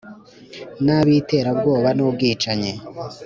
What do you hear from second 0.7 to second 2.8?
nabi iterabwoba n ubwicanyi